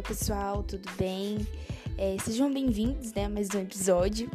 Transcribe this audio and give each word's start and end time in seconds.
Oi, 0.00 0.02
pessoal, 0.02 0.62
tudo 0.62 0.90
bem? 0.96 1.46
É, 1.98 2.16
sejam 2.24 2.50
bem-vindos, 2.50 3.12
né, 3.12 3.26
a 3.26 3.28
mais 3.28 3.50
um 3.54 3.60
episódio. 3.60 4.30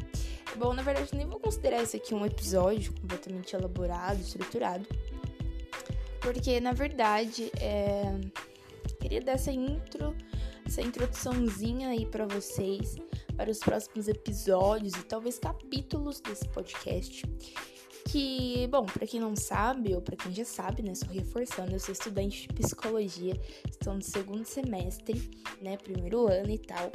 Bom, 0.57 0.75
na 0.75 0.83
verdade, 0.83 1.09
nem 1.15 1.25
vou 1.25 1.39
considerar 1.39 1.81
esse 1.81 1.97
aqui 1.97 2.13
um 2.13 2.23
episódio 2.23 2.93
completamente 3.01 3.55
elaborado, 3.55 4.21
estruturado, 4.21 4.87
porque, 6.21 6.59
na 6.59 6.71
verdade, 6.71 7.51
é... 7.59 8.13
queria 9.01 9.21
dar 9.21 9.31
essa 9.31 9.51
intro, 9.51 10.15
essa 10.63 10.83
introduçãozinha 10.83 11.89
aí 11.89 12.05
para 12.05 12.27
vocês, 12.27 12.95
para 13.35 13.49
os 13.49 13.57
próximos 13.57 14.07
episódios 14.07 14.93
e 14.93 15.03
talvez 15.03 15.39
capítulos 15.39 16.21
desse 16.21 16.47
podcast 16.49 17.23
que, 18.05 18.67
bom, 18.67 18.85
para 18.85 19.05
quem 19.07 19.19
não 19.19 19.35
sabe, 19.35 19.93
ou 19.93 20.01
para 20.01 20.15
quem 20.15 20.33
já 20.33 20.45
sabe, 20.45 20.83
né, 20.83 20.93
só 20.93 21.07
reforçando, 21.07 21.73
eu 21.73 21.79
sou 21.79 21.91
estudante 21.91 22.47
de 22.47 22.53
psicologia, 22.53 23.39
estou 23.69 23.93
no 23.93 24.01
segundo 24.01 24.45
semestre, 24.45 25.29
né, 25.61 25.75
primeiro 25.77 26.27
ano 26.27 26.51
e 26.51 26.59
tal. 26.59 26.91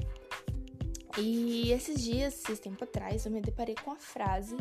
E 1.18 1.72
esses 1.72 2.02
dias, 2.02 2.34
esses 2.34 2.60
tempo 2.60 2.84
atrás, 2.84 3.26
eu 3.26 3.32
me 3.32 3.40
deparei 3.40 3.74
com 3.74 3.90
a 3.90 3.96
frase 3.96 4.56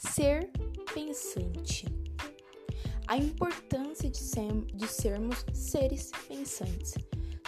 ser 0.00 0.48
pensante. 0.94 1.86
A 3.08 3.16
importância 3.16 4.08
de, 4.08 4.18
ser, 4.18 4.52
de 4.74 4.86
sermos 4.86 5.44
seres 5.52 6.10
pensantes, 6.28 6.94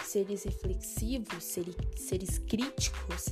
seres 0.03 0.43
reflexivos, 0.43 1.43
seres, 1.43 1.75
seres 1.95 2.37
críticos, 2.39 3.27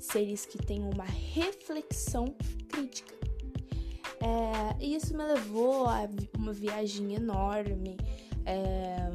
seres 0.00 0.44
que 0.44 0.58
têm 0.58 0.82
uma 0.82 1.04
reflexão 1.04 2.26
crítica. 2.68 3.17
É, 4.20 4.84
e 4.84 4.96
isso 4.96 5.16
me 5.16 5.24
levou 5.24 5.86
a 5.86 6.08
uma 6.36 6.52
viagem 6.52 7.14
enorme, 7.14 7.96
é, 8.44 9.10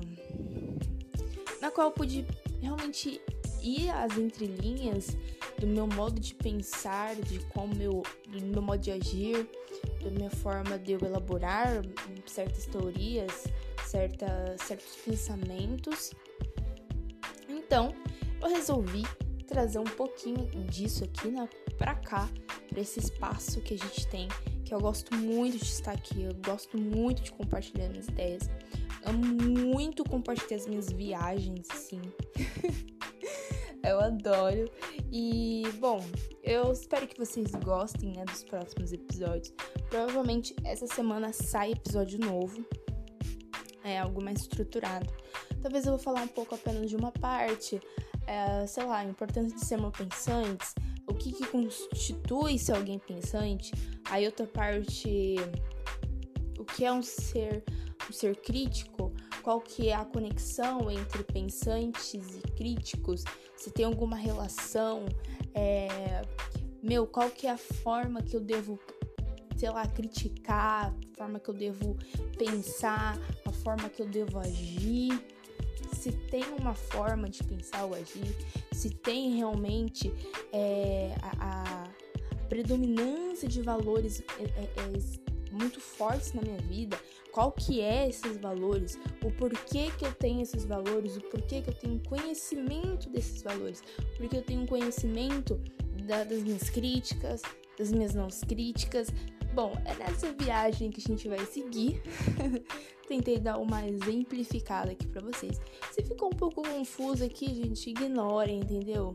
na 1.62 1.70
qual 1.72 1.88
eu 1.88 1.92
pude 1.92 2.26
realmente 2.62 3.22
ir 3.62 3.90
às 3.90 4.18
entrelinhas 4.18 5.18
do 5.60 5.68
meu 5.68 5.88
modo 5.88 6.20
de 6.20 6.34
pensar, 6.36 7.16
de 7.16 7.40
como 7.48 7.82
eu, 7.82 8.04
do 8.28 8.46
meu 8.46 8.62
modo 8.62 8.80
de 8.80 8.92
agir, 8.92 9.48
da 10.04 10.10
minha 10.10 10.30
forma 10.30 10.78
de 10.78 10.94
eu 10.94 11.00
elaborar 11.02 11.82
certas 12.26 12.66
teorias, 12.66 13.46
certa, 13.86 14.56
certos 14.60 14.96
pensamentos. 15.06 16.12
Então, 17.48 17.94
eu 18.42 18.50
resolvi 18.50 19.04
trazer 19.48 19.80
um 19.80 19.84
pouquinho 19.84 20.46
disso 20.70 21.04
aqui, 21.04 21.30
né, 21.30 21.48
pra 21.78 21.96
cá, 21.96 22.30
pra 22.70 22.82
esse 22.82 23.00
espaço 23.00 23.62
que 23.62 23.74
a 23.76 23.78
gente 23.78 24.08
tem 24.08 24.28
que 24.64 24.74
eu 24.74 24.80
gosto 24.80 25.14
muito 25.16 25.58
de 25.58 25.64
estar 25.66 25.92
aqui, 25.92 26.24
eu 26.24 26.34
gosto 26.46 26.78
muito 26.78 27.22
de 27.22 27.32
compartilhar 27.32 27.90
minhas 27.90 28.08
ideias. 28.08 28.50
Amo 29.06 29.26
muito 29.26 30.04
compartilhar 30.04 30.58
as 30.58 30.68
minhas 30.68 30.92
viagens, 30.92 31.68
sim. 31.74 32.02
eu 33.84 34.00
adoro. 34.00 34.72
E, 35.12 35.64
bom, 35.80 36.04
eu 36.42 36.72
espero 36.72 37.08
que 37.08 37.18
vocês 37.18 37.52
gostem 37.64 38.14
né, 38.14 38.24
dos 38.26 38.44
próximos 38.44 38.94
episódios. 38.94 39.54
Provavelmente 39.90 40.56
essa 40.64 40.88
semana 40.88 41.34
sai 41.34 41.74
episódio 41.74 42.20
novo. 42.20 42.66
É 43.84 44.00
algo 44.00 44.24
mais 44.24 44.40
estruturado. 44.40 45.12
Talvez 45.62 45.86
eu 45.86 45.92
vou 45.92 46.00
falar 46.00 46.22
um 46.22 46.28
pouco 46.28 46.56
apenas 46.56 46.90
de 46.90 46.96
uma 46.96 47.12
parte. 47.12 47.82
É, 48.26 48.66
sei 48.66 48.86
lá, 48.86 49.00
a 49.00 49.06
importância 49.06 49.54
de 49.54 49.66
sermos 49.66 49.92
pensantes 49.98 50.74
o 51.08 51.14
que, 51.14 51.32
que 51.32 51.46
constitui 51.48 52.58
ser 52.58 52.74
alguém 52.74 53.00
pensante, 53.00 53.72
aí 54.14 54.28
outra 54.28 54.46
parte, 54.46 55.36
o 56.60 56.64
que 56.64 56.86
é 56.86 56.94
um 56.94 57.02
ser, 57.02 57.64
um 58.08 58.14
ser 58.14 58.36
crítico, 58.36 59.12
qual 59.42 59.60
que 59.60 59.90
é 59.90 59.96
a 59.96 60.06
conexão 60.06 60.92
entre 60.92 61.24
pensantes 61.24 62.14
e 62.14 62.42
críticos, 62.52 63.24
se 63.58 63.72
tem 63.72 63.86
alguma 63.86 64.16
relação, 64.16 65.06
é, 65.56 66.22
meu, 66.84 67.08
qual 67.08 67.32
que 67.32 67.48
é 67.48 67.50
a 67.50 67.58
forma 67.58 68.22
que 68.22 68.36
eu 68.36 68.40
devo, 68.40 68.80
sei 69.58 69.72
lá, 69.72 69.88
criticar, 69.88 70.94
a 70.94 71.18
forma 71.18 71.40
que 71.40 71.50
eu 71.50 71.56
devo 71.56 71.98
pensar, 72.38 73.18
a 73.44 73.52
forma 73.52 73.90
que 73.90 74.04
eu 74.04 74.08
devo 74.08 74.38
agir? 74.38 75.26
Se 75.92 76.12
tem 76.12 76.44
uma 76.60 76.76
forma 76.76 77.28
de 77.28 77.44
pensar 77.44 77.86
ou 77.86 77.96
agir, 77.96 78.36
se 78.72 78.92
tem 78.92 79.36
realmente 79.38 80.14
é, 80.52 81.16
a, 81.22 81.84
a, 81.84 82.03
predominância 82.54 83.50
de 83.50 83.64
valores 83.64 84.22
é, 84.38 84.44
é, 84.44 84.70
é, 84.78 85.52
muito 85.52 85.82
fortes 85.82 86.34
na 86.34 86.42
minha 86.44 86.60
vida, 86.60 86.96
qual 87.32 87.52
que 87.52 87.82
é 87.82 88.08
esses 88.08 88.38
valores, 88.38 89.00
o 89.24 89.32
porquê 89.32 89.90
que 89.98 90.06
eu 90.06 90.14
tenho 90.14 90.42
esses 90.42 90.64
valores, 90.64 91.18
o 91.18 91.22
porquê 91.22 91.64
que 91.64 91.72
eu 91.72 91.74
tenho 91.74 92.00
conhecimento 92.08 93.10
desses 93.10 93.42
valores, 93.42 93.84
porque 94.18 94.38
eu 94.38 94.44
tenho 94.44 94.68
conhecimento 94.68 95.60
da, 96.06 96.24
das 96.24 96.44
minhas 96.44 96.70
críticas, 96.70 97.42
das 97.76 97.92
minhas 97.92 98.14
não 98.14 98.28
críticas, 98.48 99.08
Bom, 99.54 99.72
é 99.86 99.94
nessa 99.94 100.34
viagem 100.34 100.90
que 100.90 101.00
a 101.00 101.08
gente 101.08 101.30
vai 101.30 101.46
seguir. 101.46 102.02
Tentei 103.08 103.38
dar 103.38 103.60
uma 103.60 103.88
exemplificada 103.88 104.92
aqui 104.94 105.06
para 105.06 105.22
vocês. 105.22 105.62
Se 105.92 106.02
ficou 106.02 106.30
um 106.30 106.36
pouco 106.36 106.64
confuso 106.64 107.24
aqui, 107.24 107.54
gente, 107.54 107.92
ignorem, 107.92 108.62
entendeu? 108.62 109.14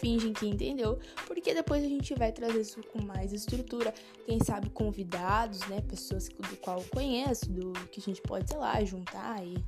Fingem 0.00 0.32
que 0.32 0.46
entendeu, 0.46 0.98
porque 1.26 1.52
depois 1.52 1.84
a 1.84 1.88
gente 1.88 2.14
vai 2.14 2.32
trazer 2.32 2.60
isso 2.60 2.80
com 2.92 3.02
mais 3.02 3.32
estrutura. 3.32 3.92
Quem 4.24 4.42
sabe 4.42 4.70
convidados, 4.70 5.60
né? 5.68 5.80
Pessoas 5.82 6.28
do 6.28 6.56
qual 6.56 6.78
eu 6.78 6.86
conheço, 6.90 7.50
do 7.50 7.72
que 7.90 8.00
a 8.00 8.02
gente 8.02 8.22
pode, 8.22 8.48
sei 8.48 8.58
lá, 8.58 8.82
juntar 8.84 9.44
e. 9.44 9.62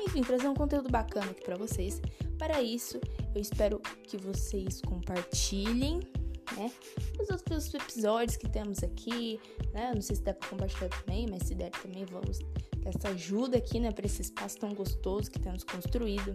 Enfim, 0.00 0.22
trazer 0.22 0.48
um 0.48 0.54
conteúdo 0.54 0.90
bacana 0.90 1.30
aqui 1.30 1.42
para 1.42 1.56
vocês. 1.56 2.00
Para 2.38 2.62
isso, 2.62 2.98
eu 3.34 3.40
espero 3.40 3.78
que 4.04 4.16
vocês 4.16 4.80
compartilhem 4.80 6.00
né? 6.56 6.70
Os 7.20 7.30
outros 7.30 7.72
episódios 7.72 8.36
que 8.36 8.48
temos 8.48 8.82
aqui, 8.82 9.40
né? 9.72 9.92
Não 9.94 10.02
sei 10.02 10.16
se 10.16 10.22
dá 10.22 10.34
pra 10.34 10.48
compartilhar 10.48 10.88
também, 10.88 11.26
mas 11.30 11.44
se 11.44 11.54
der 11.54 11.70
também 11.70 12.04
vamos 12.04 12.38
ter 12.38 12.88
essa 12.88 13.08
ajuda 13.08 13.58
aqui, 13.58 13.80
né? 13.80 13.90
Pra 13.90 14.06
esse 14.06 14.22
espaço 14.22 14.58
tão 14.58 14.74
gostoso 14.74 15.30
que 15.30 15.38
temos 15.38 15.64
construído. 15.64 16.32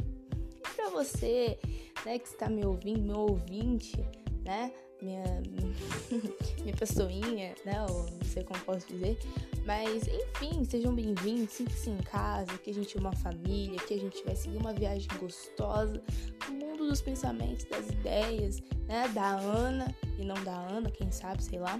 E 0.55 0.75
pra 0.75 0.89
você, 0.89 1.59
né, 2.07 2.17
que 2.17 2.27
está 2.27 2.49
me 2.49 2.65
ouvindo, 2.65 3.01
meu 3.01 3.19
ouvinte, 3.19 3.97
né? 4.45 4.71
Minha, 5.01 5.23
minha 6.63 6.73
pessoinha, 6.73 7.53
né? 7.65 7.85
Ou 7.89 8.09
não 8.09 8.23
sei 8.23 8.45
como 8.45 8.59
posso 8.61 8.87
dizer. 8.87 9.19
Mas, 9.65 10.07
enfim, 10.07 10.63
sejam 10.63 10.95
bem-vindos, 10.95 11.51
sintam-se 11.51 11.89
em 11.89 11.97
casa, 11.97 12.57
que 12.59 12.69
a 12.69 12.73
gente 12.73 12.95
é 12.95 12.99
uma 12.99 13.11
família, 13.11 13.77
que 13.79 13.93
a 13.93 13.99
gente 13.99 14.23
vai 14.23 14.37
seguir 14.37 14.55
uma 14.55 14.71
viagem 14.71 15.09
gostosa 15.19 16.01
no 16.47 16.55
mundo 16.55 16.87
dos 16.87 17.01
pensamentos, 17.01 17.65
das 17.65 17.89
ideias, 17.89 18.61
né? 18.87 19.09
Da 19.09 19.35
Ana 19.35 19.93
e 20.17 20.23
não 20.23 20.41
da 20.45 20.55
Ana, 20.55 20.89
quem 20.89 21.11
sabe, 21.11 21.43
sei 21.43 21.59
lá. 21.59 21.77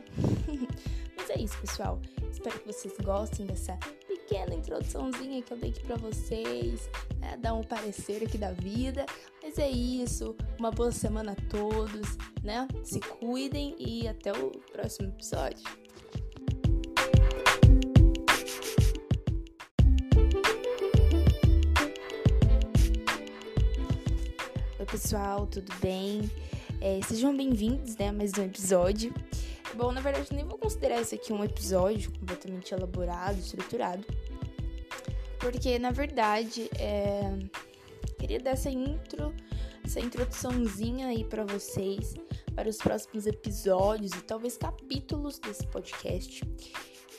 Mas 1.15 1.29
é 1.29 1.39
isso, 1.39 1.57
pessoal. 1.61 2.01
Espero 2.29 2.59
que 2.59 2.67
vocês 2.67 2.94
gostem 3.01 3.45
dessa 3.45 3.79
pequena 4.05 4.53
introduçãozinha 4.53 5.41
que 5.41 5.53
eu 5.53 5.57
dei 5.57 5.69
aqui 5.69 5.83
pra 5.83 5.95
vocês, 5.95 6.89
né? 7.27 7.38
Dar 7.38 7.53
um 7.53 7.63
parecer 7.63 8.23
aqui 8.23 8.38
da 8.38 8.51
vida. 8.51 9.05
Mas 9.43 9.59
é 9.59 9.69
isso. 9.69 10.35
Uma 10.57 10.71
boa 10.71 10.91
semana 10.91 11.33
a 11.33 11.49
todos, 11.49 12.17
né? 12.41 12.67
Se 12.83 12.99
cuidem 12.99 13.75
e 13.77 14.07
até 14.07 14.31
o 14.31 14.51
próximo 14.71 15.09
episódio. 15.09 15.63
Oi, 24.79 24.85
pessoal, 24.85 25.45
tudo 25.47 25.73
bem? 25.81 26.29
É, 26.79 26.99
sejam 27.07 27.35
bem-vindos, 27.35 27.97
né, 27.97 28.09
a 28.09 28.13
mais 28.13 28.31
um 28.38 28.44
episódio. 28.44 29.11
Bom, 29.73 29.91
na 29.91 29.99
verdade, 29.99 30.31
nem 30.31 30.45
vou 30.45 30.57
considerar 30.57 31.01
esse 31.01 31.15
aqui 31.15 31.33
um 31.33 31.44
episódio 31.44 32.11
completamente 32.19 32.73
elaborado, 32.73 33.38
estruturado, 33.39 34.05
porque, 35.49 35.79
na 35.79 35.91
verdade, 35.91 36.69
é... 36.77 37.23
queria 38.19 38.38
dar 38.38 38.51
essa 38.51 38.69
intro, 38.69 39.33
essa 39.81 39.97
introduçãozinha 39.97 41.07
aí 41.07 41.23
para 41.23 41.45
vocês, 41.45 42.15
para 42.53 42.67
os 42.67 42.75
próximos 42.75 43.25
episódios 43.25 44.11
e 44.11 44.21
talvez 44.23 44.57
capítulos 44.57 45.39
desse 45.39 45.65
podcast. 45.67 46.44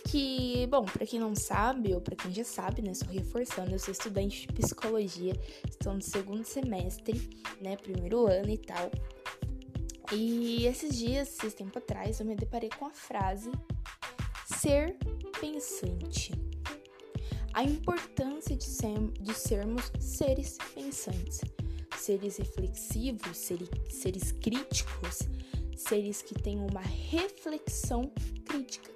Que, 0.07 0.67
bom, 0.67 0.85
para 0.85 1.07
quem 1.07 1.19
não 1.19 1.35
sabe, 1.35 1.95
ou 1.95 2.03
para 2.03 2.17
quem 2.17 2.31
já 2.31 2.45
sabe, 2.45 2.83
né, 2.83 2.93
só 2.93 3.07
reforçando, 3.07 3.73
eu 3.73 3.79
sou 3.79 3.93
estudante 3.93 4.47
de 4.47 4.53
psicologia, 4.53 5.33
estou 5.67 5.95
no 5.95 6.03
segundo 6.03 6.45
semestre, 6.45 7.31
né, 7.63 7.79
primeiro 7.79 8.27
ano 8.27 8.51
e 8.51 8.59
tal. 8.59 8.91
E 10.13 10.67
esses 10.67 10.99
dias, 10.99 11.35
esses 11.39 11.55
tempo 11.55 11.79
atrás, 11.79 12.21
eu 12.21 12.27
me 12.27 12.37
deparei 12.37 12.69
com 12.79 12.85
a 12.85 12.93
frase 12.93 13.51
ser 14.45 14.99
pensante. 15.41 16.48
A 17.59 17.65
importância 17.65 18.55
de, 18.55 18.63
ser, 18.63 18.97
de 19.21 19.35
sermos 19.35 19.91
seres 19.99 20.57
pensantes, 20.77 21.41
seres 21.97 22.37
reflexivos, 22.37 23.37
seres, 23.37 23.69
seres 23.91 24.31
críticos, 24.31 25.23
seres 25.77 26.23
que 26.23 26.35
têm 26.35 26.61
uma 26.61 26.81
reflexão 26.81 28.13
crítica. 28.47 28.93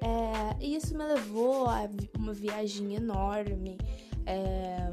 É, 0.00 0.56
e 0.60 0.74
isso 0.74 0.92
me 0.98 1.04
levou 1.04 1.68
a 1.68 1.88
uma 2.18 2.34
viagem 2.34 2.96
enorme, 2.96 3.78
é, 4.26 4.90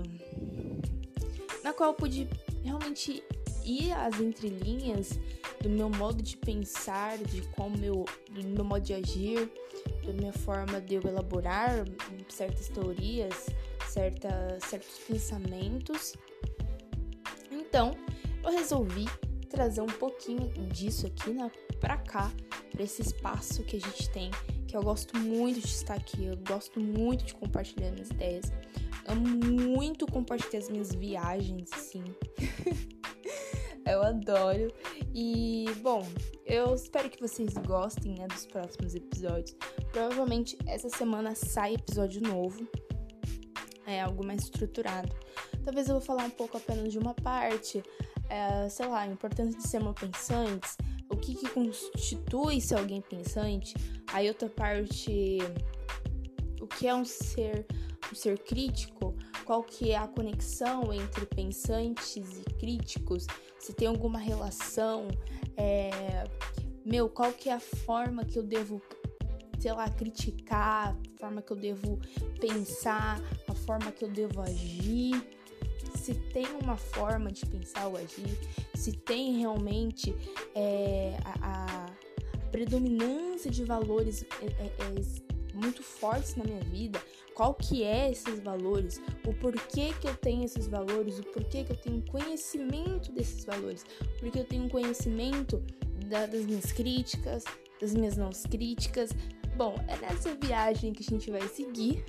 na 1.63 1.74
qual 1.74 1.95
pude 1.95 2.30
realmente 2.63 3.24
ir 3.66 3.92
às 3.94 4.19
entrelinhas 4.19 5.18
do 5.60 5.71
meu 5.71 5.89
modo 5.89 6.21
de 6.21 6.38
pensar, 6.38 7.18
de 7.18 7.42
como 7.50 7.83
eu, 7.83 8.06
do 8.30 8.44
meu 8.44 8.63
modo 8.63 8.83
de 8.83 8.94
agir, 8.94 9.51
minha 10.13 10.33
forma 10.33 10.79
de 10.81 10.95
eu 10.95 11.01
elaborar 11.03 11.85
certas 12.27 12.67
teorias, 12.67 13.47
certa, 13.88 14.57
certos 14.59 14.97
pensamentos. 15.07 16.13
Então, 17.51 17.95
eu 18.44 18.51
resolvi 18.51 19.06
trazer 19.50 19.81
um 19.81 19.88
pouquinho 19.88 20.47
disso 20.67 21.07
aqui 21.07 21.31
né, 21.31 21.51
pra 21.79 21.97
cá, 21.97 22.31
pra 22.71 22.83
esse 22.83 23.01
espaço 23.01 23.63
que 23.63 23.77
a 23.77 23.79
gente 23.79 24.09
tem, 24.09 24.31
que 24.67 24.77
eu 24.77 24.83
gosto 24.83 25.17
muito 25.17 25.59
de 25.59 25.67
estar 25.67 25.95
aqui, 25.95 26.25
eu 26.25 26.38
gosto 26.47 26.79
muito 26.79 27.25
de 27.25 27.33
compartilhar 27.33 27.91
minhas 27.91 28.09
ideias, 28.09 28.51
amo 29.07 29.27
muito 29.27 30.06
compartilhar 30.06 30.59
as 30.59 30.69
minhas 30.69 30.94
viagens, 30.94 31.69
sim. 31.75 32.03
eu 33.85 34.03
adoro. 34.03 34.71
E, 35.13 35.65
bom, 35.81 36.06
eu 36.45 36.75
espero 36.75 37.09
que 37.09 37.19
vocês 37.19 37.53
gostem 37.65 38.15
né, 38.15 38.27
dos 38.27 38.45
próximos 38.45 38.94
episódios. 38.95 39.56
Provavelmente 39.91 40.57
essa 40.65 40.89
semana 40.89 41.36
sai 41.36 41.75
episódio 41.75 42.21
novo. 42.21 42.68
É 43.86 44.01
algo 44.01 44.25
mais 44.25 44.44
estruturado. 44.44 45.13
Talvez 45.63 45.88
eu 45.88 45.95
vou 45.95 46.01
falar 46.01 46.24
um 46.24 46.30
pouco 46.30 46.57
apenas 46.57 46.91
de 46.91 47.00
uma 47.00 47.13
parte. 47.13 47.83
É, 48.30 48.69
sei 48.69 48.86
lá, 48.88 49.01
a 49.01 49.07
importância 49.07 49.57
de 49.57 49.68
ser 49.68 49.81
uma 49.81 49.94
pensante. 49.94 50.69
O 51.09 51.18
que, 51.18 51.33
que 51.33 51.50
constitui 51.50 52.62
ser 52.62 52.75
alguém 52.75 53.01
pensante. 53.01 53.74
Aí 54.13 54.27
outra 54.27 54.50
parte. 54.50 55.39
O 56.62 56.68
que 56.68 56.88
é 56.88 56.94
um 56.94 57.06
ser, 57.06 57.65
um 58.12 58.15
ser 58.15 58.38
crítico? 58.39 59.15
qual 59.50 59.63
que 59.63 59.89
é 59.89 59.97
a 59.97 60.07
conexão 60.07 60.94
entre 60.94 61.25
pensantes 61.25 62.38
e 62.38 62.44
críticos, 62.59 63.25
se 63.57 63.74
tem 63.74 63.88
alguma 63.88 64.19
relação, 64.19 65.07
é, 65.57 65.89
meu, 66.85 67.09
qual 67.09 67.33
que 67.33 67.50
é 67.50 67.53
a 67.53 67.59
forma 67.59 68.24
que 68.24 68.38
eu 68.38 68.44
devo, 68.44 68.80
sei 69.59 69.73
lá, 69.73 69.89
criticar, 69.89 70.95
a 70.95 71.19
forma 71.19 71.41
que 71.41 71.51
eu 71.51 71.57
devo 71.57 72.00
pensar, 72.39 73.21
a 73.47 73.53
forma 73.53 73.91
que 73.91 74.06
eu 74.06 74.09
devo 74.09 74.41
agir, 74.41 75.21
se 75.95 76.15
tem 76.15 76.45
uma 76.61 76.77
forma 76.77 77.31
de 77.31 77.45
pensar 77.45 77.88
ou 77.88 77.97
agir, 77.97 78.38
se 78.73 78.94
tem 78.94 79.38
realmente 79.38 80.15
é, 80.56 81.17
a, 81.41 81.85
a, 81.85 82.50
predominância 82.51 83.51
de 83.51 83.63
valores 83.63 84.25
é, 84.41 84.45
é, 84.45 84.65
é 84.65 85.29
muito 85.53 85.83
fortes 85.83 86.35
na 86.35 86.44
minha 86.44 86.61
vida, 86.61 87.00
qual 87.35 87.53
que 87.53 87.83
é 87.83 88.09
esses 88.09 88.39
valores, 88.39 89.01
o 89.25 89.33
porquê 89.33 89.94
que 90.00 90.07
eu 90.07 90.15
tenho 90.15 90.44
esses 90.45 90.67
valores, 90.67 91.19
o 91.19 91.23
porquê 91.23 91.63
que 91.63 91.71
eu 91.71 91.77
tenho 91.77 92.01
conhecimento 92.03 93.11
desses 93.11 93.45
valores, 93.45 93.85
porque 94.19 94.39
eu 94.39 94.45
tenho 94.45 94.69
conhecimento 94.69 95.63
da, 96.07 96.25
das 96.25 96.45
minhas 96.45 96.71
críticas, 96.71 97.44
das 97.79 97.94
minhas 97.94 98.17
não 98.17 98.29
críticas. 98.50 99.11
Bom, 99.59 99.75
é 99.89 99.97
nessa 99.97 100.33
viagem 100.35 100.94
que 100.94 101.03
a 101.03 101.09
gente 101.09 101.29
vai 101.29 101.45
seguir. 101.50 102.06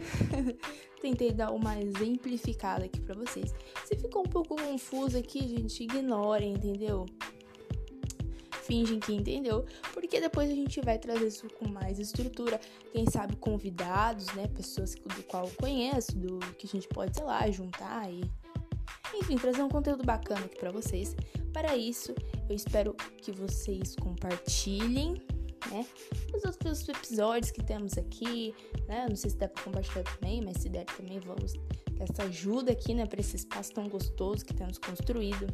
Tentei 1.02 1.32
dar 1.32 1.50
uma 1.50 1.76
exemplificada 1.80 2.84
aqui 2.84 3.00
para 3.00 3.16
vocês. 3.16 3.52
Se 3.84 3.96
ficou 3.96 4.22
um 4.22 4.30
pouco 4.30 4.54
confuso 4.54 5.18
aqui, 5.18 5.48
gente, 5.48 5.82
ignorem, 5.82 6.52
entendeu? 6.52 7.06
fingem 8.62 9.00
que 9.00 9.12
entendeu, 9.12 9.64
porque 9.92 10.20
depois 10.20 10.48
a 10.48 10.54
gente 10.54 10.80
vai 10.80 10.96
trazer 10.96 11.26
isso 11.26 11.48
com 11.58 11.68
mais 11.68 11.98
estrutura, 11.98 12.60
quem 12.92 13.04
sabe 13.10 13.34
convidados, 13.34 14.32
né, 14.34 14.46
pessoas 14.46 14.94
do 14.94 15.22
qual 15.24 15.46
eu 15.46 15.52
conheço, 15.56 16.16
do 16.16 16.38
que 16.54 16.68
a 16.68 16.70
gente 16.70 16.86
pode, 16.86 17.16
sei 17.16 17.24
lá, 17.24 17.50
juntar 17.50 18.08
e 18.08 18.20
enfim, 19.12 19.36
trazer 19.36 19.60
um 19.60 19.68
conteúdo 19.68 20.04
bacana 20.04 20.44
aqui 20.44 20.56
para 20.56 20.70
vocês. 20.70 21.16
Para 21.52 21.76
isso, 21.76 22.14
eu 22.48 22.54
espero 22.54 22.94
que 23.20 23.32
vocês 23.32 23.96
compartilhem, 23.96 25.20
né, 25.70 25.86
os 26.34 26.44
outros 26.44 26.88
episódios 26.88 27.50
que 27.50 27.62
temos 27.62 27.96
aqui, 27.98 28.54
né? 28.88 29.06
Não 29.08 29.16
sei 29.16 29.30
se 29.30 29.36
dá 29.36 29.48
para 29.48 29.62
compartilhar 29.62 30.04
também, 30.04 30.42
mas 30.42 30.58
se 30.58 30.68
der 30.68 30.84
também 30.84 31.18
vamos 31.20 31.52
ter 31.52 32.02
essa 32.10 32.22
ajuda 32.24 32.72
aqui, 32.72 32.94
né, 32.94 33.06
para 33.06 33.20
esse 33.20 33.36
espaço 33.36 33.72
tão 33.72 33.88
gostoso 33.88 34.44
que 34.44 34.54
temos 34.54 34.78
construído. 34.78 35.46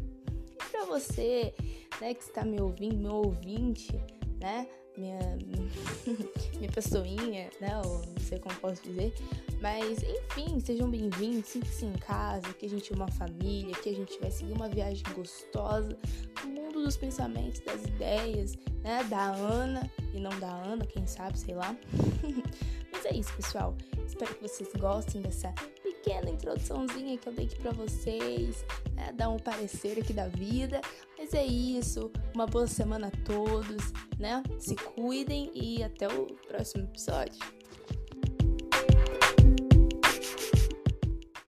Para 0.71 0.85
você, 0.85 1.55
né, 2.01 2.15
que 2.15 2.23
está 2.23 2.45
me 2.45 2.61
ouvindo, 2.61 2.97
meu 2.97 3.15
ouvinte, 3.15 3.93
né, 4.41 4.69
minha, 4.97 5.19
minha 6.57 6.71
pessoinha, 6.73 7.51
né, 7.61 7.81
ou 7.85 8.07
não 8.07 8.21
sei 8.21 8.39
como 8.39 8.55
posso 8.57 8.83
dizer, 8.83 9.13
mas 9.61 10.03
enfim, 10.03 10.61
sejam 10.61 10.91
bem-vindos, 10.91 11.49
sinta-se 11.49 11.85
em 11.85 11.93
casa, 11.95 12.53
que 12.55 12.67
a 12.67 12.69
gente 12.69 12.93
é 12.93 12.97
uma 12.97 13.09
família, 13.09 13.75
que 13.75 13.89
a 13.89 13.95
gente 13.95 14.19
vai 14.21 14.31
seguir 14.31 14.53
uma 14.53 14.69
viagem 14.69 15.05
gostosa 15.15 15.97
no 16.45 16.66
dos 16.83 16.97
pensamentos, 16.97 17.61
das 17.61 17.83
ideias, 17.85 18.57
né, 18.83 19.05
da 19.05 19.33
Ana 19.33 19.91
e 20.15 20.21
não 20.21 20.31
da 20.39 20.51
Ana, 20.51 20.87
quem 20.87 21.07
sabe, 21.07 21.39
sei 21.39 21.55
lá. 21.55 21.77
mas 22.93 23.05
é 23.05 23.15
isso, 23.15 23.33
pessoal. 23.35 23.77
Espero 24.07 24.35
que 24.35 24.49
vocês 24.49 24.71
gostem 24.79 25.21
dessa 25.21 25.53
pequena 25.83 26.31
introduçãozinha 26.31 27.19
que 27.19 27.29
eu 27.29 27.33
dei 27.33 27.47
aqui 27.47 27.57
pra 27.57 27.73
vocês, 27.73 28.65
né? 28.95 29.13
Dar 29.13 29.29
um 29.29 29.39
parecer 29.39 29.99
aqui 29.99 30.13
da 30.13 30.29
vida. 30.29 30.81
Mas 31.19 31.35
é 31.35 31.45
isso. 31.45 32.11
Uma 32.35 32.47
boa 32.47 32.67
semana 32.67 33.09
a 33.09 33.25
todos, 33.25 33.93
né? 34.19 34.43
Se 34.59 34.77
cuidem 34.77 35.51
e 35.55 35.83
até 35.83 36.07
o 36.09 36.27
próximo 36.49 36.85
episódio. 36.85 37.56